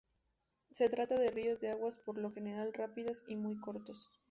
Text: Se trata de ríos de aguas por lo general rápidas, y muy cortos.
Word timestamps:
Se 0.71 0.89
trata 0.89 1.15
de 1.19 1.29
ríos 1.29 1.59
de 1.59 1.69
aguas 1.69 1.99
por 1.99 2.17
lo 2.17 2.31
general 2.31 2.73
rápidas, 2.73 3.23
y 3.27 3.35
muy 3.35 3.59
cortos. 3.59 4.09